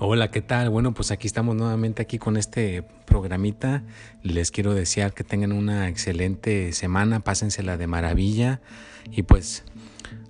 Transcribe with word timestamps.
Hola, 0.00 0.32
¿qué 0.32 0.42
tal? 0.42 0.70
Bueno, 0.70 0.92
pues 0.92 1.12
aquí 1.12 1.28
estamos 1.28 1.54
nuevamente 1.54 2.02
aquí 2.02 2.18
con 2.18 2.36
este 2.36 2.82
programita. 2.82 3.84
Les 4.24 4.50
quiero 4.50 4.74
desear 4.74 5.14
que 5.14 5.22
tengan 5.22 5.52
una 5.52 5.88
excelente 5.88 6.72
semana, 6.72 7.20
pásensela 7.20 7.76
de 7.76 7.86
maravilla 7.86 8.60
y 9.12 9.22
pues 9.22 9.62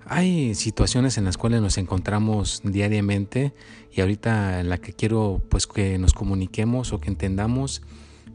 hay 0.05 0.53
situaciones 0.53 1.17
en 1.17 1.25
las 1.25 1.37
cuales 1.37 1.61
nos 1.61 1.79
encontramos 1.79 2.61
diariamente 2.63 3.55
y 3.91 4.01
ahorita 4.01 4.61
la 4.61 4.77
que 4.77 4.93
quiero 4.93 5.41
pues 5.49 5.65
que 5.65 5.97
nos 5.97 6.13
comuniquemos 6.13 6.93
o 6.93 6.99
que 7.01 7.09
entendamos 7.09 7.81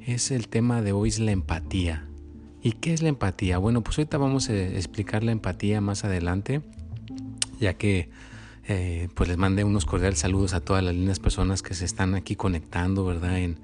es 0.04 0.32
el 0.32 0.48
tema 0.48 0.82
de 0.82 0.90
hoy 0.90 1.10
es 1.10 1.20
la 1.20 1.30
empatía. 1.30 2.08
¿Y 2.60 2.72
qué 2.72 2.92
es 2.92 3.02
la 3.02 3.08
empatía? 3.08 3.58
Bueno, 3.58 3.82
pues 3.84 3.98
ahorita 3.98 4.18
vamos 4.18 4.48
a 4.48 4.56
explicar 4.56 5.22
la 5.22 5.30
empatía 5.30 5.80
más 5.80 6.04
adelante, 6.04 6.60
ya 7.60 7.74
que 7.74 8.10
eh, 8.66 9.08
pues 9.14 9.28
les 9.28 9.38
mandé 9.38 9.64
unos 9.64 9.84
cordiales 9.86 10.18
saludos 10.18 10.54
a 10.54 10.60
todas 10.60 10.82
las 10.84 10.94
lindas 10.94 11.18
personas 11.18 11.62
que 11.62 11.74
se 11.74 11.84
están 11.84 12.14
aquí 12.14 12.36
conectando, 12.36 13.04
¿verdad? 13.04 13.38
En, 13.38 13.58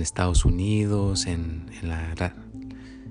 Estados 0.00 0.46
Unidos, 0.46 1.26
en, 1.26 1.66
la, 1.82 2.14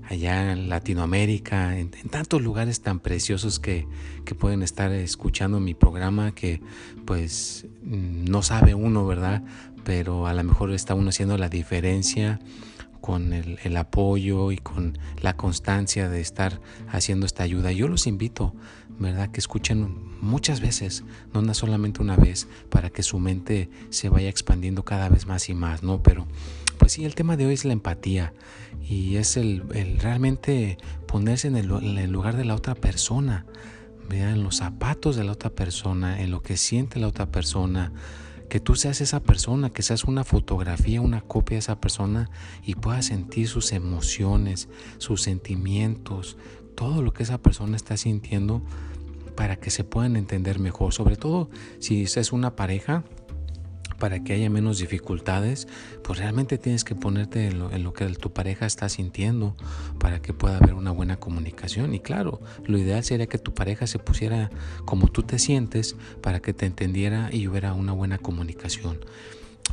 allá 0.09 0.51
en 0.51 0.67
Latinoamérica, 0.67 1.77
en, 1.77 1.91
tantos 1.91 2.41
lugares 2.41 2.81
tan 2.81 2.99
preciosos 2.99 3.59
que, 3.59 3.87
pueden 4.39 4.63
estar 4.63 4.91
escuchando 4.91 5.59
mi 5.59 5.75
programa 5.75 6.33
que 6.33 6.61
pues 7.05 7.67
no 7.83 8.41
sabe 8.41 8.73
uno, 8.73 9.05
¿verdad? 9.05 9.43
Pero 9.83 10.25
a 10.25 10.33
lo 10.33 10.43
mejor 10.43 10.71
está 10.71 10.95
uno 10.95 11.09
haciendo 11.09 11.37
la 11.37 11.49
diferencia 11.49 12.39
con 13.01 13.33
el, 13.33 13.77
apoyo 13.77 14.51
y 14.51 14.57
con 14.57 14.97
la 15.21 15.35
constancia 15.35 16.07
de 16.07 16.21
estar 16.21 16.61
haciendo 16.87 17.25
esta 17.25 17.43
ayuda. 17.43 17.71
Yo 17.71 17.87
los 17.87 18.07
invito, 18.07 18.55
¿verdad? 19.01 19.31
Que 19.31 19.39
escuchen 19.39 19.95
muchas 20.21 20.61
veces, 20.61 21.03
no 21.33 21.53
solamente 21.53 22.01
una 22.01 22.15
vez, 22.15 22.47
para 22.69 22.89
que 22.89 23.03
su 23.03 23.19
mente 23.19 23.69
se 23.89 24.09
vaya 24.09 24.29
expandiendo 24.29 24.83
cada 24.83 25.09
vez 25.09 25.25
más 25.25 25.49
y 25.49 25.53
más, 25.53 25.83
¿no? 25.83 26.03
Pero, 26.03 26.27
pues 26.77 26.93
sí, 26.93 27.05
el 27.05 27.15
tema 27.15 27.35
de 27.35 27.47
hoy 27.47 27.55
es 27.55 27.65
la 27.65 27.73
empatía 27.73 28.33
y 28.87 29.15
es 29.15 29.37
el, 29.37 29.63
el 29.73 29.99
realmente 29.99 30.77
ponerse 31.07 31.47
en 31.47 31.55
el, 31.55 31.71
en 31.71 31.97
el, 31.97 32.11
lugar 32.11 32.37
de 32.37 32.45
la 32.45 32.55
otra 32.55 32.75
persona, 32.75 33.45
¿verdad? 34.07 34.33
En 34.33 34.43
los 34.43 34.57
zapatos 34.57 35.15
de 35.15 35.23
la 35.23 35.31
otra 35.31 35.49
persona, 35.49 36.21
en 36.21 36.31
lo 36.31 36.41
que 36.41 36.55
siente 36.55 36.99
la 36.99 37.07
otra 37.07 37.31
persona 37.31 37.91
que 38.51 38.59
tú 38.59 38.75
seas 38.75 38.99
esa 38.99 39.21
persona, 39.21 39.69
que 39.69 39.81
seas 39.81 40.03
una 40.03 40.25
fotografía, 40.25 40.99
una 40.99 41.21
copia 41.21 41.55
de 41.55 41.59
esa 41.59 41.79
persona 41.79 42.29
y 42.65 42.75
puedas 42.75 43.05
sentir 43.05 43.47
sus 43.47 43.71
emociones, 43.71 44.67
sus 44.97 45.21
sentimientos, 45.21 46.35
todo 46.81 47.03
lo 47.03 47.13
que 47.13 47.21
esa 47.21 47.37
persona 47.37 47.75
está 47.75 47.95
sintiendo 47.95 48.63
para 49.35 49.55
que 49.55 49.69
se 49.69 49.83
puedan 49.83 50.15
entender 50.15 50.57
mejor. 50.57 50.93
Sobre 50.93 51.15
todo 51.15 51.47
si 51.77 52.01
es 52.01 52.31
una 52.31 52.55
pareja, 52.55 53.03
para 53.99 54.23
que 54.23 54.33
haya 54.33 54.49
menos 54.49 54.79
dificultades, 54.79 55.67
pues 56.03 56.17
realmente 56.17 56.57
tienes 56.57 56.83
que 56.83 56.95
ponerte 56.95 57.45
en 57.45 57.83
lo, 57.83 57.93
que 57.93 58.07
tu 58.07 58.33
pareja 58.33 58.65
está 58.65 58.89
sintiendo 58.89 59.55
para 59.99 60.23
que 60.23 60.33
pueda 60.33 60.57
haber 60.57 60.73
una 60.73 60.89
buena 60.89 61.17
comunicación. 61.17 61.93
Y 61.93 61.99
claro, 61.99 62.41
lo 62.65 62.79
ideal 62.79 63.03
sería 63.03 63.27
que 63.27 63.37
tu 63.37 63.53
pareja 63.53 63.85
se 63.85 63.99
pusiera 63.99 64.49
como 64.85 65.07
tú 65.07 65.21
te 65.21 65.37
sientes 65.37 65.95
para 66.21 66.39
que 66.39 66.51
te 66.51 66.65
entendiera 66.65 67.29
y 67.31 67.47
hubiera 67.47 67.73
una 67.73 67.91
buena 67.91 68.17
comunicación. 68.17 68.97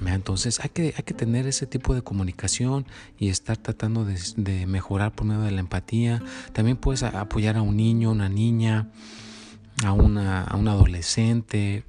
Entonces 0.07 0.61
hay 0.61 0.71
que, 0.71 0.95
hay 0.97 1.03
que 1.05 1.15
tener 1.15 1.47
ese 1.47 1.67
tipo 1.67 1.95
de 1.95 2.03
comunicación 2.03 2.87
y 3.19 3.29
estar 3.29 3.57
tratando 3.57 4.05
de, 4.05 4.67
mejorar 4.67 5.13
por 5.13 5.27
medio 5.27 5.43
de 5.43 5.51
la 5.51 5.61
empatía. 5.61 6.23
También 6.53 6.77
puedes 6.77 7.03
apoyar 7.03 7.57
a 7.57 7.63
un 7.63 7.77
niño, 7.77 8.11
una 8.11 8.29
niña, 8.29 8.89
a, 9.85 9.93
una, 9.93 10.45
a 10.45 10.57
un 10.57 10.69
adolescente, 10.69 11.85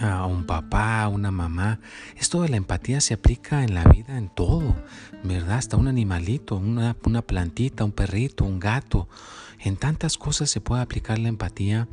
a 0.00 0.26
un 0.26 0.44
papá, 0.44 1.02
a 1.02 1.08
una 1.08 1.30
mamá. 1.30 1.80
Esto 2.16 2.42
de 2.42 2.48
la 2.48 2.56
empatía 2.56 3.00
se 3.00 3.14
aplica 3.14 3.64
en 3.64 3.74
la 3.74 3.84
vida, 3.84 4.18
en 4.18 4.28
todo, 4.28 4.74
¿verdad? 5.22 5.58
Hasta 5.58 5.76
un 5.76 5.88
animalito, 5.88 6.56
una, 6.56 6.96
una 7.04 7.22
plantita, 7.22 7.84
un 7.84 7.92
perrito, 7.92 8.44
un 8.44 8.60
gato. 8.60 9.08
En 9.58 9.76
tantas 9.76 10.18
cosas 10.18 10.50
se 10.50 10.60
puede 10.60 10.82
aplicar 10.82 11.18
la 11.18 11.28
empatía 11.28 11.88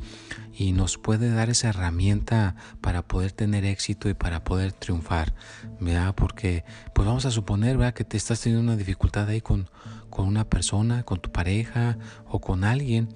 y 0.52 0.72
nos 0.72 0.98
puede 0.98 1.30
dar 1.30 1.50
esa 1.50 1.68
herramienta 1.68 2.56
para 2.80 3.02
poder 3.02 3.32
tener 3.32 3.64
éxito 3.64 4.08
y 4.08 4.14
para 4.14 4.44
poder 4.44 4.72
triunfar, 4.72 5.34
¿verdad? 5.80 6.14
Porque 6.14 6.64
pues 6.94 7.06
vamos 7.06 7.24
a 7.24 7.30
suponer, 7.30 7.78
¿verdad? 7.78 7.94
Que 7.94 8.04
te 8.04 8.16
estás 8.16 8.40
teniendo 8.40 8.62
una 8.70 8.76
dificultad 8.76 9.28
ahí 9.28 9.40
con, 9.40 9.68
con 10.10 10.28
una 10.28 10.44
persona, 10.44 11.02
con 11.04 11.20
tu 11.20 11.32
pareja 11.32 11.98
o 12.28 12.40
con 12.40 12.64
alguien 12.64 13.08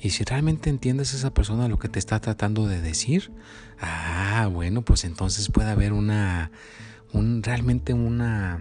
y 0.00 0.10
si 0.10 0.24
realmente 0.24 0.70
entiendes 0.70 1.14
a 1.14 1.16
esa 1.16 1.32
persona 1.32 1.68
lo 1.68 1.78
que 1.78 1.88
te 1.88 1.98
está 1.98 2.20
tratando 2.20 2.66
de 2.66 2.80
decir, 2.80 3.32
ah, 3.80 4.48
bueno, 4.52 4.82
pues 4.82 5.04
entonces 5.04 5.48
puede 5.48 5.70
haber 5.70 5.92
una, 5.92 6.50
un, 7.12 7.42
realmente 7.42 7.94
una, 7.94 8.60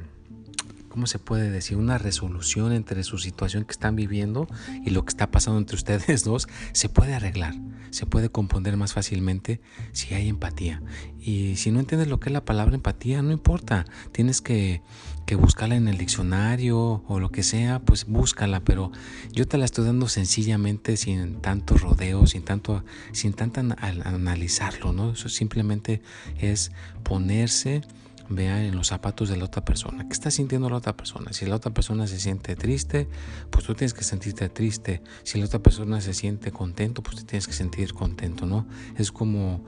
¿cómo 0.90 1.08
se 1.08 1.20
puede 1.20 1.52
decir? 1.52 1.78
Una 1.78 1.98
resolución 1.98 2.72
entre 2.72 3.04
su 3.04 3.18
situación 3.18 3.66
que 3.66 3.74
están 3.74 3.96
viviendo 3.96 4.48
y 4.86 4.92
lo 4.92 5.04
que 5.04 5.10
está 5.10 5.30
pasando 5.30 5.60
entre 5.60 5.76
ustedes 5.76 6.24
dos, 6.24 6.48
se 6.72 6.88
puede 6.88 7.14
arreglar, 7.14 7.54
se 7.92 8.06
puede 8.06 8.30
componer 8.30 8.78
más 8.78 8.94
fácilmente 8.94 9.60
si 9.92 10.14
hay 10.14 10.30
empatía. 10.30 10.82
Y 11.20 11.58
si 11.58 11.70
no 11.72 11.82
entiendes 11.82 12.08
lo 12.08 12.20
que 12.20 12.30
es 12.30 12.34
la 12.34 12.46
palabra 12.46 12.76
empatía, 12.76 13.22
no 13.22 13.34
importa, 13.34 13.86
tienes 14.14 14.42
que, 14.42 14.82
que 15.26 15.36
buscarla 15.36 15.76
en 15.76 15.88
el 15.88 15.98
diccionario 15.98 17.04
o 17.08 17.20
lo 17.20 17.30
que 17.30 17.44
sea, 17.44 17.80
pues 17.80 18.06
búscala, 18.06 18.60
pero 18.60 18.92
yo 19.32 19.48
te 19.48 19.58
la 19.58 19.66
estoy 19.66 19.86
dando 19.86 20.08
sencillamente, 20.08 20.98
sin 20.98 21.42
tanto 21.42 21.78
rodeo, 21.78 22.28
sin 22.28 22.44
tanto, 22.44 22.84
sin 23.12 23.34
tanto 23.34 23.62
analizarlo, 23.80 24.94
¿no? 24.94 25.12
Eso 25.12 25.30
simplemente 25.30 26.02
es 26.40 26.72
ponerse 27.04 27.82
vea 28.30 28.64
en 28.64 28.76
los 28.76 28.88
zapatos 28.88 29.30
de 29.30 29.38
la 29.38 29.46
otra 29.46 29.64
persona. 29.64 30.08
¿Qué 30.08 30.14
está 30.14 30.32
sintiendo 30.32 30.70
la 30.70 30.78
otra 30.78 30.98
persona? 30.98 31.32
Si 31.34 31.46
la 31.46 31.56
otra 31.56 31.74
persona 31.74 32.08
se 32.08 32.20
siente 32.20 32.56
triste, 32.56 33.08
pues 33.50 33.66
tú 33.66 33.76
tienes 33.76 33.94
que 33.94 34.04
sentirte 34.04 34.50
triste. 34.50 35.02
Si 35.24 35.40
la 35.40 35.46
otra 35.46 35.60
persona 35.60 36.02
se 36.02 36.14
siente 36.14 36.52
contento, 36.52 37.04
pues 37.04 37.18
tú 37.18 37.24
tienes 37.24 37.48
que 37.48 37.54
sentir 37.54 37.94
contento, 37.94 38.46
¿no? 38.46 38.68
Es 38.98 39.12
como 39.12 39.64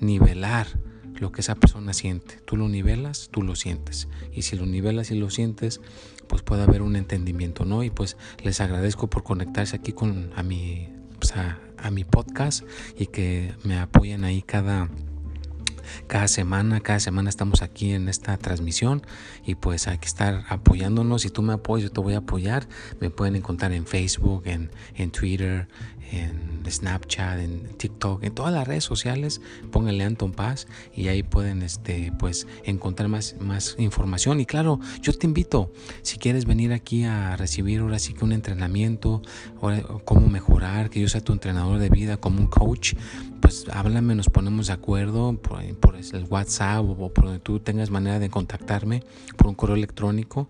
nivelar 0.00 0.66
lo 1.22 1.32
que 1.32 1.40
esa 1.40 1.54
persona 1.54 1.94
siente. 1.94 2.38
Tú 2.44 2.56
lo 2.56 2.68
nivelas, 2.68 3.28
tú 3.30 3.42
lo 3.42 3.54
sientes. 3.54 4.08
Y 4.32 4.42
si 4.42 4.56
lo 4.56 4.66
nivelas 4.66 5.10
y 5.10 5.14
lo 5.14 5.30
sientes, 5.30 5.80
pues 6.26 6.42
puede 6.42 6.64
haber 6.64 6.82
un 6.82 6.96
entendimiento, 6.96 7.64
¿no? 7.64 7.84
Y 7.84 7.90
pues 7.90 8.16
les 8.42 8.60
agradezco 8.60 9.08
por 9.08 9.22
conectarse 9.22 9.76
aquí 9.76 9.92
con 9.92 10.32
a 10.36 10.42
mi, 10.42 10.88
pues 11.18 11.36
a, 11.36 11.60
a 11.78 11.90
mi 11.90 12.04
podcast 12.04 12.64
y 12.98 13.06
que 13.06 13.54
me 13.62 13.78
apoyen 13.78 14.24
ahí 14.24 14.42
cada 14.42 14.90
cada 16.06 16.28
semana, 16.28 16.80
cada 16.80 17.00
semana 17.00 17.30
estamos 17.30 17.62
aquí 17.62 17.92
en 17.92 18.08
esta 18.08 18.36
transmisión 18.36 19.02
y 19.44 19.54
pues 19.54 19.88
hay 19.88 19.98
que 19.98 20.06
estar 20.06 20.44
apoyándonos. 20.48 21.22
Si 21.22 21.30
tú 21.30 21.42
me 21.42 21.52
apoyas, 21.54 21.84
yo 21.84 21.92
te 21.92 22.00
voy 22.00 22.14
a 22.14 22.18
apoyar. 22.18 22.68
Me 23.00 23.10
pueden 23.10 23.36
encontrar 23.36 23.72
en 23.72 23.86
Facebook, 23.86 24.42
en, 24.46 24.70
en 24.94 25.10
Twitter, 25.10 25.68
en 26.12 26.62
Snapchat, 26.68 27.38
en 27.38 27.76
TikTok, 27.76 28.22
en 28.22 28.34
todas 28.34 28.52
las 28.52 28.66
redes 28.68 28.84
sociales. 28.84 29.40
Pónganle 29.70 30.04
Anton 30.04 30.32
Paz 30.32 30.66
y 30.94 31.08
ahí 31.08 31.22
pueden 31.22 31.62
este, 31.62 32.12
pues, 32.18 32.46
encontrar 32.64 33.08
más, 33.08 33.36
más 33.40 33.76
información. 33.78 34.40
Y 34.40 34.46
claro, 34.46 34.78
yo 35.00 35.12
te 35.12 35.26
invito, 35.26 35.72
si 36.02 36.18
quieres 36.18 36.44
venir 36.44 36.72
aquí 36.72 37.04
a 37.04 37.36
recibir 37.36 37.80
ahora 37.80 37.98
sí 37.98 38.12
que 38.12 38.24
un 38.24 38.32
entrenamiento, 38.32 39.22
o 39.60 40.00
cómo 40.04 40.28
mejorar, 40.28 40.90
que 40.90 41.00
yo 41.00 41.08
sea 41.08 41.22
tu 41.22 41.32
entrenador 41.32 41.78
de 41.78 41.88
vida 41.88 42.16
como 42.18 42.38
un 42.38 42.46
coach, 42.46 42.94
pues 43.52 43.76
háblame, 43.76 44.14
nos 44.14 44.30
ponemos 44.30 44.68
de 44.68 44.72
acuerdo 44.72 45.36
por, 45.36 45.62
el 45.62 46.24
WhatsApp 46.30 46.84
o 46.88 47.12
por 47.12 47.24
donde 47.26 47.38
tú 47.38 47.60
tengas 47.60 47.90
manera 47.90 48.18
de 48.18 48.30
contactarme 48.30 49.02
por 49.36 49.48
un 49.48 49.54
correo 49.54 49.76
electrónico. 49.76 50.48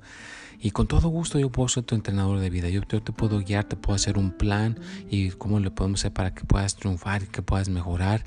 Y 0.60 0.70
con 0.70 0.86
todo 0.86 1.08
gusto 1.08 1.40
yo 1.40 1.50
puedo 1.50 1.68
ser 1.68 1.82
tu 1.82 1.96
entrenador 1.96 2.38
de 2.38 2.48
vida. 2.48 2.68
Yo, 2.68 2.82
te 2.82 3.00
puedo 3.00 3.40
guiar, 3.40 3.64
te 3.64 3.74
puedo 3.74 3.96
hacer 3.96 4.18
un 4.18 4.30
plan 4.30 4.78
y 5.10 5.30
cómo 5.30 5.58
le 5.58 5.72
podemos 5.72 6.00
hacer 6.00 6.12
para 6.12 6.32
que 6.32 6.44
puedas 6.44 6.76
triunfar 6.76 7.24
y 7.24 7.26
que 7.26 7.42
puedas 7.42 7.68
mejorar 7.68 8.24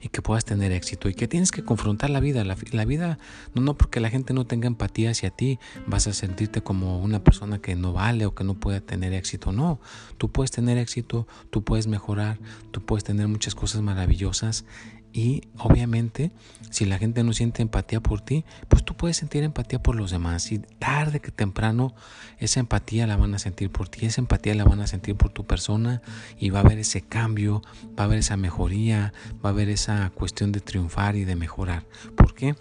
y 0.00 0.08
que 0.08 0.22
puedas 0.22 0.44
tener 0.44 0.72
éxito 0.72 1.08
y 1.08 1.14
que 1.14 1.28
tienes 1.28 1.50
que 1.50 1.64
confrontar 1.64 2.10
la 2.10 2.20
vida. 2.20 2.44
La, 2.44 2.84
vida, 2.84 3.18
no, 3.54 3.62
no 3.62 3.76
porque 3.76 4.00
la 4.00 4.10
gente 4.10 4.34
no 4.34 4.46
tenga 4.46 4.66
empatía 4.66 5.10
hacia 5.10 5.30
ti, 5.30 5.58
vas 5.86 6.06
a 6.06 6.12
sentirte 6.12 6.62
como 6.62 7.00
una 7.00 7.22
persona 7.24 7.58
que 7.58 7.74
no 7.74 7.92
vale 7.92 8.26
o 8.26 8.34
que 8.34 8.44
no 8.44 8.54
puede 8.54 8.80
tener 8.80 9.12
éxito. 9.12 9.52
No, 9.52 9.80
tú 10.18 10.30
puedes 10.30 10.50
tener 10.50 10.78
éxito, 10.78 11.26
tú 11.50 11.64
puedes 11.64 11.86
mejorar, 11.86 12.38
tú 12.70 12.84
puedes 12.84 13.04
tener 13.04 13.28
muchas 13.28 13.54
cosas 13.54 13.82
maravillosas 13.82 14.64
y 15.12 15.48
obviamente, 15.56 16.30
si 16.70 16.84
la 16.84 16.98
gente 16.98 17.24
no 17.24 17.32
siente 17.32 17.62
empatía 17.62 18.00
por 18.00 18.20
ti, 18.20 18.44
pues 18.68 18.84
tú 18.84 18.94
puedes 18.94 19.16
sentir 19.16 19.42
empatía 19.42 19.82
por 19.82 19.96
los 19.96 20.10
demás. 20.10 20.52
Y 20.52 20.58
tarde 20.58 21.20
que 21.20 21.30
temprano, 21.30 21.94
esa 22.38 22.60
empatía 22.60 23.06
la 23.06 23.16
van 23.16 23.34
a 23.34 23.38
sentir 23.38 23.70
por 23.70 23.88
ti, 23.88 24.06
esa 24.06 24.20
empatía 24.20 24.54
la 24.54 24.64
van 24.64 24.80
a 24.80 24.86
sentir 24.86 25.16
por 25.16 25.30
tu 25.30 25.46
persona 25.46 26.02
y 26.38 26.50
va 26.50 26.60
a 26.60 26.62
haber 26.62 26.78
ese 26.78 27.00
cambio, 27.00 27.62
va 27.98 28.02
a 28.02 28.06
haber 28.06 28.18
esa 28.18 28.36
mejoría, 28.36 29.12
va 29.44 29.50
a 29.50 29.52
haber 29.52 29.68
esa 29.70 30.10
cuestión 30.10 30.52
de 30.52 30.60
triunfar 30.60 31.16
y 31.16 31.24
de 31.24 31.36
mejorar. 31.36 31.84
¿Por 32.16 32.34
qué? 32.34 32.54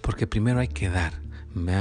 Porque 0.00 0.26
primero 0.26 0.60
hay 0.60 0.68
que 0.68 0.88
dar 0.88 1.12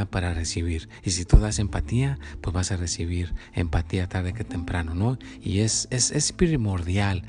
para 0.10 0.34
recibir. 0.34 0.90
Y 1.04 1.12
si 1.12 1.26
tú 1.26 1.38
das 1.38 1.60
empatía, 1.60 2.20
pues 2.42 2.54
vas 2.54 2.72
a 2.72 2.78
recibir 2.78 3.34
empatía 3.54 4.08
tarde 4.08 4.34
que 4.34 4.44
temprano, 4.44 4.94
¿no? 4.94 5.18
Y 5.42 5.60
es, 5.60 5.88
es, 5.92 6.12
es 6.12 6.32
primordial 6.32 7.24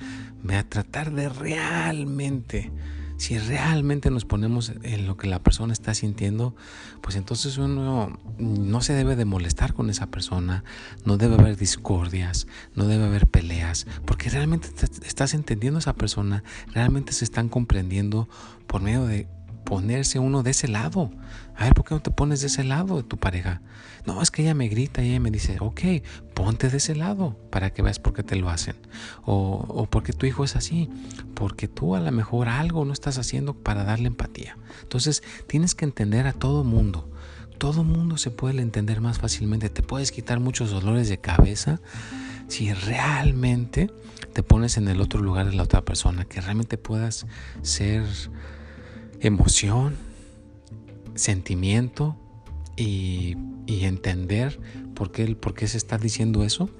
a 0.53 0.63
tratar 0.65 1.13
de 1.13 1.29
realmente 1.29 2.71
si 3.17 3.39
realmente 3.39 4.11
nos 4.11 4.25
ponemos 4.25 4.73
en 4.83 5.07
lo 5.07 5.17
que 5.17 5.29
la 5.29 5.43
persona 5.43 5.73
está 5.73 5.95
sintiendo, 5.95 6.55
pues 7.01 7.17
entonces 7.17 7.59
uno 7.59 8.19
no 8.39 8.81
se 8.81 8.93
debe 8.93 9.15
de 9.17 9.25
molestar 9.25 9.73
con 9.73 9.89
esa 9.89 10.09
persona, 10.09 10.65
no 11.05 11.17
debe 11.17 11.35
haber 11.35 11.57
discordias, 11.57 12.47
no 12.75 12.87
debe 12.87 13.05
haber 13.05 13.27
peleas, 13.29 13.87
porque 14.05 14.31
realmente 14.31 14.69
estás 15.07 15.35
entendiendo 15.35 15.79
a 15.79 15.81
esa 15.81 15.95
persona, 15.95 16.43
realmente 16.73 17.13
se 17.13 17.25
están 17.25 17.49
comprendiendo 17.49 18.29
por 18.67 18.83
medio 18.83 19.07
de 19.07 19.29
ponerse 19.65 20.19
uno 20.19 20.43
de 20.43 20.51
ese 20.51 20.69
lado. 20.69 21.11
A 21.57 21.65
ver, 21.65 21.75
¿por 21.75 21.85
qué 21.85 21.95
no 21.95 22.03
te 22.03 22.11
pones 22.11 22.41
de 22.41 22.49
ese 22.49 22.65
lado 22.65 22.97
de 22.97 23.03
tu 23.03 23.17
pareja? 23.17 23.61
No, 24.07 24.21
es 24.21 24.31
que 24.31 24.43
ella 24.43 24.55
me 24.55 24.69
grita 24.69 25.03
y 25.03 25.11
ella 25.11 25.21
me 25.21 25.31
dice, 25.31 25.57
ok, 25.61 25.81
ponte 26.35 26.69
de 26.69 26.77
ese 26.77 26.95
lado 26.95 27.37
para 27.51 27.71
que 27.71 27.83
veas 27.83 27.99
por 27.99 28.13
qué 28.13 28.23
te 28.23 28.37
lo 28.37 28.51
hacen. 28.51 28.77
O, 29.25 29.87
porque 29.91 30.13
tu 30.13 30.27
hijo 30.27 30.45
es 30.45 30.57
así, 30.57 30.91
porque 31.35 31.69
tú 31.69 31.95
a 31.95 32.01
lo 32.01 32.13
mejor 32.13 32.49
algo 32.49 32.85
no 32.85 32.93
estás 32.93 33.19
haciendo 33.19 33.55
para 33.55 33.85
darle 33.85 34.09
empatía. 34.09 34.57
Entonces 34.83 35.23
tienes 35.47 35.75
que 35.75 35.85
entender 35.85 36.27
a 36.27 36.33
todo 36.33 36.65
mundo. 36.65 37.11
Todo 37.59 37.85
mundo 37.85 38.19
se 38.19 38.31
puede 38.31 38.61
entender 38.61 39.01
más 39.01 39.19
fácilmente. 39.19 39.71
Te 39.71 39.83
puedes 39.83 40.13
quitar 40.13 40.41
muchos 40.41 40.71
dolores 40.71 41.09
de 41.09 41.19
cabeza 41.19 41.81
si 42.49 42.73
realmente 42.73 43.91
te 44.35 44.43
pones 44.43 44.77
en 44.77 44.89
el 44.89 45.01
otro 45.01 45.23
lugar 45.23 45.49
de 45.49 45.57
la 45.57 45.63
otra 45.63 45.83
persona, 45.83 46.25
que 46.25 46.41
realmente 46.41 46.77
puedas 46.77 47.27
ser 47.63 48.05
emoción, 49.29 49.97
sentimiento 51.15 52.17
y, 52.77 53.37
entender 53.67 54.59
por 54.95 55.13
qué, 55.13 55.35
por 55.37 55.55
qué 55.55 55.67
se 55.67 55.77
está 55.77 55.99
diciendo 55.99 56.43
eso, 56.43 56.71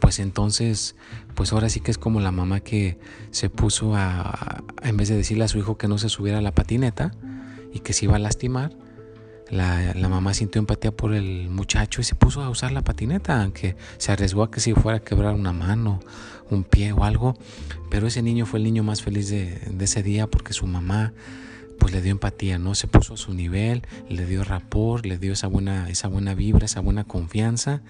pues 0.00 0.18
entonces, 0.18 0.96
pues 1.34 1.52
ahora 1.52 1.68
sí 1.68 1.80
que 1.80 1.90
es 1.90 1.98
como 1.98 2.20
la 2.20 2.32
mamá 2.32 2.60
que 2.60 2.98
se 3.30 3.50
puso 3.50 3.94
a, 3.94 4.64
en 4.82 4.96
vez 4.96 5.08
de 5.08 5.16
decirle 5.16 5.44
a 5.44 5.48
su 5.48 5.58
hijo 5.58 5.78
que 5.78 5.86
no 5.86 5.98
se 5.98 6.08
subiera 6.08 6.38
a 6.38 6.42
la 6.42 6.52
patineta 6.52 7.12
y 7.72 7.80
que 7.80 7.92
se 7.92 8.06
iba 8.06 8.16
a 8.16 8.18
lastimar, 8.18 8.72
la, 9.48 9.94
la, 9.94 10.08
mamá 10.08 10.32
sintió 10.32 10.60
empatía 10.60 10.92
por 10.92 11.12
el 11.12 11.50
muchacho 11.50 12.00
y 12.00 12.04
se 12.04 12.14
puso 12.14 12.42
a 12.42 12.50
usar 12.50 12.72
la 12.72 12.82
patineta, 12.82 13.42
aunque 13.42 13.76
se 13.98 14.12
arriesgó 14.12 14.44
a 14.44 14.50
que 14.50 14.60
si 14.60 14.74
fuera 14.74 14.98
a 14.98 15.00
quebrar 15.02 15.34
una 15.34 15.52
mano, 15.52 16.00
un 16.50 16.64
pie 16.64 16.92
o 16.92 17.04
algo. 17.04 17.36
Pero 17.90 18.06
ese 18.06 18.22
niño 18.22 18.46
fue 18.46 18.60
el 18.60 18.64
niño 18.64 18.84
más 18.84 19.02
feliz 19.02 19.28
de, 19.28 19.58
de 19.68 19.84
ese 19.84 20.04
día 20.04 20.28
porque 20.28 20.52
su 20.52 20.66
mamá 20.66 21.12
pues 21.80 21.92
le 21.92 22.02
dio 22.02 22.12
empatía, 22.12 22.58
¿no? 22.58 22.76
Se 22.76 22.86
puso 22.86 23.14
a 23.14 23.16
su 23.16 23.34
nivel, 23.34 23.82
le 24.08 24.26
dio 24.26 24.44
rapor, 24.44 25.04
le 25.06 25.18
dio 25.18 25.32
esa 25.32 25.48
buena, 25.48 25.88
esa 25.88 26.06
buena 26.06 26.34
vibra, 26.34 26.66
esa 26.66 26.80
buena 26.80 27.02
confianza. 27.02 27.82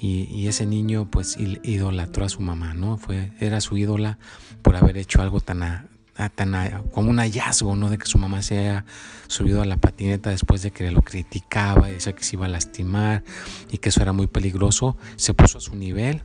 Y, 0.00 0.46
ese 0.46 0.64
niño 0.64 1.08
pues 1.10 1.36
idolatró 1.38 2.24
a 2.24 2.28
su 2.28 2.40
mamá, 2.40 2.72
¿no? 2.72 2.98
Fue, 2.98 3.32
era 3.40 3.60
su 3.60 3.76
ídola 3.76 4.18
por 4.62 4.76
haber 4.76 4.96
hecho 4.96 5.20
algo 5.20 5.40
tan, 5.40 5.88
tan 6.34 6.82
como 6.92 7.10
un 7.10 7.18
hallazgo, 7.18 7.76
¿no? 7.76 7.90
De 7.90 7.98
que 7.98 8.06
su 8.06 8.16
mamá 8.16 8.42
se 8.42 8.58
haya 8.58 8.84
subido 9.26 9.60
a 9.60 9.66
la 9.66 9.76
patineta 9.76 10.30
después 10.30 10.62
de 10.62 10.70
que 10.70 10.90
lo 10.92 11.02
criticaba, 11.02 11.88
decía 11.88 12.14
que 12.14 12.22
se 12.22 12.36
iba 12.36 12.46
a 12.46 12.48
lastimar 12.48 13.24
y 13.70 13.78
que 13.78 13.88
eso 13.88 14.00
era 14.00 14.12
muy 14.12 14.28
peligroso. 14.28 14.96
Se 15.16 15.34
puso 15.34 15.58
a 15.58 15.60
su 15.60 15.74
nivel 15.74 16.22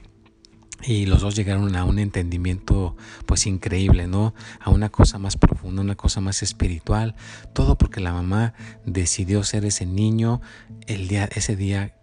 y 0.85 1.05
los 1.05 1.21
dos 1.21 1.35
llegaron 1.35 1.75
a 1.75 1.85
un 1.85 1.99
entendimiento 1.99 2.95
pues 3.25 3.47
increíble, 3.47 4.07
¿no? 4.07 4.33
A 4.59 4.69
una 4.69 4.89
cosa 4.89 5.17
más 5.17 5.37
profunda, 5.37 5.81
una 5.81 5.95
cosa 5.95 6.21
más 6.21 6.43
espiritual, 6.43 7.15
todo 7.53 7.77
porque 7.77 8.01
la 8.01 8.13
mamá 8.13 8.53
decidió 8.85 9.43
ser 9.43 9.65
ese 9.65 9.85
niño 9.85 10.41
el 10.87 11.07
día 11.07 11.29
ese 11.33 11.55
día 11.55 11.93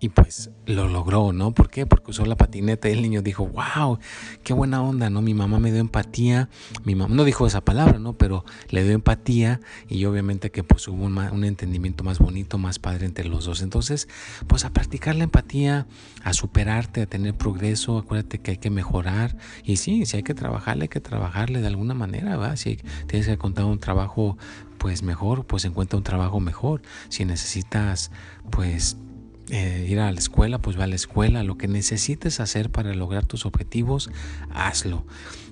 y 0.00 0.08
pues 0.08 0.50
lo 0.64 0.88
logró, 0.88 1.32
¿no? 1.34 1.52
¿Por 1.52 1.68
qué? 1.68 1.84
Porque 1.84 2.10
usó 2.10 2.24
la 2.24 2.36
patineta 2.36 2.88
y 2.88 2.92
el 2.92 3.02
niño 3.02 3.20
dijo, 3.20 3.46
wow, 3.46 3.98
qué 4.42 4.54
buena 4.54 4.82
onda, 4.82 5.10
¿no? 5.10 5.20
Mi 5.20 5.34
mamá 5.34 5.60
me 5.60 5.70
dio 5.70 5.80
empatía, 5.80 6.48
mi 6.84 6.94
mamá 6.94 7.14
no 7.14 7.24
dijo 7.24 7.46
esa 7.46 7.60
palabra, 7.60 7.98
¿no? 7.98 8.14
Pero 8.14 8.46
le 8.70 8.82
dio 8.82 8.92
empatía 8.92 9.60
y 9.88 10.06
obviamente 10.06 10.50
que 10.50 10.64
pues 10.64 10.88
hubo 10.88 11.04
un, 11.04 11.18
un 11.18 11.44
entendimiento 11.44 12.02
más 12.02 12.18
bonito, 12.18 12.56
más 12.56 12.78
padre 12.78 13.04
entre 13.04 13.28
los 13.28 13.44
dos. 13.44 13.60
Entonces, 13.60 14.08
pues 14.46 14.64
a 14.64 14.70
practicar 14.70 15.16
la 15.16 15.24
empatía, 15.24 15.86
a 16.24 16.32
superarte, 16.32 17.02
a 17.02 17.06
tener 17.06 17.34
progreso, 17.34 17.98
acuérdate 17.98 18.38
que 18.38 18.52
hay 18.52 18.58
que 18.58 18.70
mejorar 18.70 19.36
y 19.64 19.76
sí, 19.76 20.06
si 20.06 20.16
hay 20.16 20.22
que 20.22 20.34
trabajarle, 20.34 20.84
hay 20.84 20.88
que 20.88 21.00
trabajarle 21.00 21.60
de 21.60 21.66
alguna 21.66 21.92
manera, 21.92 22.38
¿va? 22.38 22.56
Si 22.56 22.78
tienes 23.06 23.26
que 23.26 23.36
contar 23.36 23.66
un 23.66 23.78
trabajo 23.78 24.38
pues 24.78 25.02
mejor, 25.02 25.44
pues 25.44 25.66
encuentra 25.66 25.98
un 25.98 26.04
trabajo 26.04 26.40
mejor. 26.40 26.80
Si 27.10 27.26
necesitas 27.26 28.10
pues 28.50 28.96
eh, 29.48 29.86
ir 29.88 29.98
a 29.98 30.12
la 30.12 30.18
escuela, 30.18 30.58
pues 30.58 30.78
va 30.78 30.84
a 30.84 30.86
la 30.86 30.94
escuela. 30.94 31.42
Lo 31.42 31.56
que 31.56 31.68
necesites 31.68 32.40
hacer 32.40 32.70
para 32.70 32.94
lograr 32.94 33.26
tus 33.26 33.46
objetivos, 33.46 34.10
hazlo. 34.50 35.04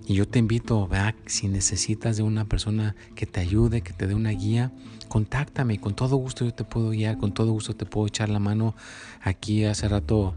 Y 0.07 0.15
yo 0.15 0.27
te 0.27 0.39
invito, 0.39 0.87
¿verdad? 0.89 1.15
si 1.27 1.49
necesitas 1.49 2.17
de 2.17 2.23
una 2.23 2.47
persona 2.47 2.97
que 3.15 3.27
te 3.27 3.41
ayude, 3.41 3.83
que 3.83 3.93
te 3.93 4.07
dé 4.07 4.15
una 4.15 4.31
guía, 4.31 4.73
contáctame 5.09 5.81
con 5.81 5.95
todo 5.95 6.17
gusto 6.17 6.45
yo 6.45 6.55
te 6.55 6.65
puedo 6.65 6.91
guiar, 6.91 7.19
con 7.19 7.33
todo 7.33 7.53
gusto 7.53 7.75
te 7.75 7.87
puedo 7.87 8.07
echar 8.07 8.29
la 8.29 8.39
mano. 8.39 8.75
Aquí 9.21 9.65
hace 9.65 9.89
rato 9.89 10.35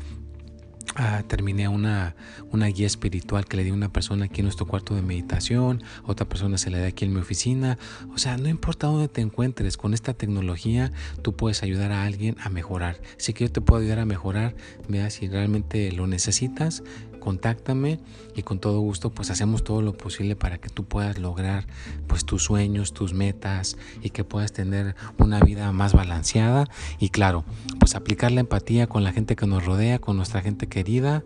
Ah, 0.95 1.23
terminé 1.25 1.69
una, 1.69 2.15
una 2.51 2.67
guía 2.67 2.85
espiritual 2.85 3.45
que 3.45 3.55
le 3.55 3.63
di 3.63 3.69
a 3.69 3.73
una 3.73 3.93
persona 3.93 4.25
aquí 4.25 4.41
en 4.41 4.45
nuestro 4.45 4.65
cuarto 4.65 4.93
de 4.93 5.01
meditación, 5.01 5.81
otra 6.03 6.27
persona 6.27 6.57
se 6.57 6.69
la 6.69 6.79
da 6.79 6.87
aquí 6.87 7.05
en 7.05 7.13
mi 7.13 7.21
oficina. 7.21 7.77
O 8.13 8.17
sea, 8.17 8.35
no 8.37 8.49
importa 8.49 8.87
dónde 8.87 9.07
te 9.07 9.21
encuentres, 9.21 9.77
con 9.77 9.93
esta 9.93 10.13
tecnología 10.13 10.91
tú 11.21 11.33
puedes 11.33 11.63
ayudar 11.63 11.93
a 11.93 12.03
alguien 12.03 12.35
a 12.43 12.49
mejorar. 12.49 12.99
Si 13.15 13.33
que 13.33 13.45
yo 13.45 13.51
te 13.51 13.61
puedo 13.61 13.81
ayudar 13.81 13.99
a 13.99 14.05
mejorar, 14.05 14.53
vea 14.89 15.09
si 15.09 15.29
realmente 15.29 15.93
lo 15.93 16.07
necesitas, 16.07 16.83
contáctame 17.21 17.99
y 18.35 18.41
con 18.41 18.59
todo 18.59 18.81
gusto 18.81 19.11
pues 19.11 19.29
hacemos 19.29 19.63
todo 19.63 19.81
lo 19.81 19.95
posible 19.95 20.35
para 20.35 20.57
que 20.57 20.67
tú 20.67 20.83
puedas 20.83 21.19
lograr 21.19 21.65
pues 22.07 22.25
tus 22.25 22.43
sueños, 22.43 22.93
tus 22.93 23.13
metas 23.13 23.77
y 24.01 24.09
que 24.09 24.25
puedas 24.25 24.51
tener 24.51 24.95
una 25.17 25.39
vida 25.39 25.71
más 25.71 25.93
balanceada 25.93 26.67
y 26.99 27.09
claro, 27.09 27.45
pues 27.79 27.95
aplicar 27.95 28.33
la 28.33 28.41
empatía 28.41 28.87
con 28.87 29.05
la 29.05 29.13
gente 29.13 29.37
que 29.37 29.47
nos 29.47 29.65
rodea, 29.65 29.99
con 29.99 30.17
nuestra 30.17 30.41
gente 30.41 30.67
querida. 30.81 31.23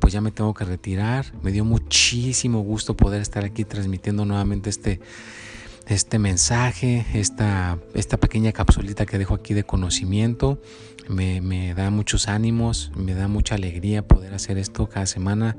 Pues 0.00 0.12
ya 0.12 0.20
me 0.20 0.32
tengo 0.32 0.52
que 0.52 0.64
retirar. 0.64 1.26
Me 1.42 1.52
dio 1.52 1.64
muchísimo 1.64 2.60
gusto 2.60 2.96
poder 2.96 3.22
estar 3.22 3.44
aquí 3.44 3.64
transmitiendo 3.64 4.24
nuevamente 4.24 4.68
este 4.68 5.00
este 5.86 6.18
mensaje, 6.18 7.06
esta, 7.14 7.78
esta 7.94 8.16
pequeña 8.16 8.50
capsulita 8.50 9.06
que 9.06 9.18
dejo 9.18 9.34
aquí 9.34 9.54
de 9.54 9.62
conocimiento. 9.62 10.60
Me, 11.08 11.40
me, 11.40 11.74
da 11.74 11.90
muchos 11.90 12.26
ánimos, 12.26 12.90
me 12.96 13.14
da 13.14 13.28
mucha 13.28 13.54
alegría 13.54 14.02
poder 14.02 14.34
hacer 14.34 14.58
esto 14.58 14.88
cada 14.88 15.06
semana. 15.06 15.56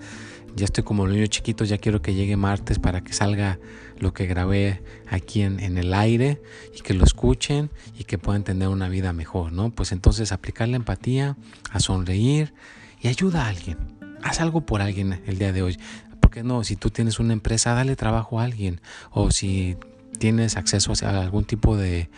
Ya 0.57 0.65
estoy 0.65 0.83
como 0.83 1.05
los 1.05 1.15
niños 1.15 1.29
chiquitos, 1.29 1.69
ya 1.69 1.77
quiero 1.77 2.01
que 2.01 2.13
llegue 2.13 2.35
martes 2.35 2.77
para 2.77 3.01
que 3.05 3.13
salga 3.13 3.57
lo 3.99 4.13
que 4.13 4.25
grabé 4.25 4.81
aquí 5.07 5.43
en, 5.43 5.61
en, 5.61 5.77
el 5.77 5.93
aire 5.93 6.41
y 6.77 6.81
que 6.81 6.93
lo 6.93 7.05
escuchen 7.05 7.69
y 7.97 8.03
que 8.03 8.17
puedan 8.17 8.43
tener 8.43 8.67
una 8.67 8.89
vida 8.89 9.13
mejor, 9.13 9.53
¿no? 9.53 9.69
Pues 9.69 9.93
entonces 9.93 10.33
aplicar 10.33 10.67
la 10.67 10.75
empatía, 10.75 11.37
a 11.71 11.79
sonreír 11.79 12.53
y 13.01 13.07
ayuda 13.07 13.45
a 13.45 13.49
alguien. 13.49 13.77
Haz 14.23 14.41
algo 14.41 14.61
por 14.61 14.81
alguien 14.81 15.21
el 15.25 15.37
día 15.37 15.53
de 15.53 15.61
hoy. 15.61 15.79
¿Por 16.19 16.31
qué 16.31 16.43
no? 16.43 16.63
Si 16.63 16.75
tú 16.75 16.89
tienes 16.89 17.19
una 17.19 17.33
empresa, 17.33 17.73
dale 17.73 17.95
trabajo 17.95 18.39
a 18.39 18.43
alguien. 18.43 18.81
O 19.11 19.31
si 19.31 19.77
tienes 20.17 20.57
acceso 20.57 20.93
a 21.05 21.21
algún 21.21 21.45
tipo 21.45 21.77
de, 21.77 22.09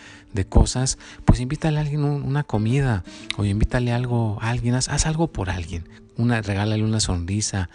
cosas, 0.48 0.98
pues 1.26 1.40
invítale 1.42 1.78
a 1.78 1.82
alguien 1.82 2.04
una 2.04 2.44
comida 2.44 3.04
o 3.38 3.44
invítale 3.44 3.92
algo 3.92 4.38
a 4.42 4.50
alguien, 4.50 4.74
haz, 4.76 5.06
algo 5.06 5.28
por 5.28 5.50
alguien, 5.50 5.84
una, 6.20 6.42
regálale 6.42 6.84
una 6.84 7.00
sonrisa, 7.00 7.70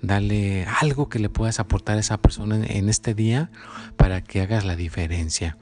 dale 0.00 0.64
algo 0.80 1.08
que 1.08 1.18
le 1.18 1.28
puedas 1.28 1.60
aportar 1.60 1.96
a 1.98 2.00
esa 2.00 2.18
persona 2.18 2.56
en, 2.56 2.64
en 2.64 2.88
este 2.88 3.14
día 3.14 3.50
para 3.96 4.22
que 4.22 4.40
hagas 4.40 4.64
la 4.64 4.76
diferencia. 4.76 5.58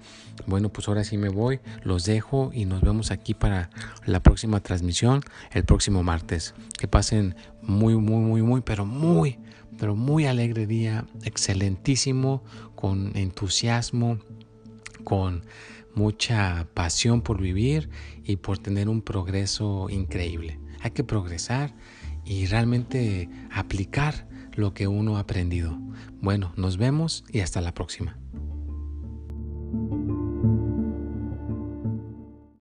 Bueno, 0.46 0.68
pues 0.68 0.86
ahora 0.86 1.02
sí 1.02 1.16
me 1.16 1.30
voy, 1.30 1.60
los 1.82 2.04
dejo 2.04 2.50
y 2.52 2.66
nos 2.66 2.82
vemos 2.82 3.10
aquí 3.10 3.32
para 3.34 3.70
la 4.04 4.20
próxima 4.20 4.60
transmisión 4.60 5.22
el 5.52 5.64
próximo 5.64 6.02
martes. 6.02 6.54
Que 6.78 6.86
pasen 6.86 7.34
muy, 7.62 7.96
muy, 7.96 8.20
muy, 8.20 8.42
muy, 8.42 8.60
pero 8.60 8.84
muy, 8.84 9.38
pero 9.78 9.96
muy 9.96 10.26
alegre 10.26 10.66
día, 10.66 11.06
excelentísimo, 11.24 12.44
con 12.74 13.16
entusiasmo, 13.16 14.18
con 15.04 15.42
mucha 15.94 16.66
pasión 16.74 17.22
por 17.22 17.40
vivir 17.40 17.88
y 18.24 18.36
por 18.36 18.58
tener 18.58 18.88
un 18.88 19.00
progreso 19.00 19.88
increíble. 19.88 20.60
Hay 20.82 20.90
que 20.90 21.04
progresar 21.04 21.74
y 22.26 22.46
realmente 22.46 23.28
aplicar 23.50 24.28
lo 24.54 24.74
que 24.74 24.88
uno 24.88 25.16
ha 25.16 25.20
aprendido. 25.20 25.78
Bueno, 26.20 26.52
nos 26.56 26.76
vemos 26.76 27.24
y 27.30 27.40
hasta 27.40 27.60
la 27.60 27.72
próxima. 27.72 28.18